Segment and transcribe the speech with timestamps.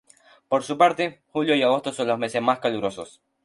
[0.47, 3.21] Por su parte, julio y agosto son los meses más calurosos.